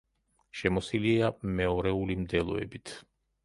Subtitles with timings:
[0.61, 1.31] შემოსილია
[1.61, 2.99] მეორეული მდელოებით.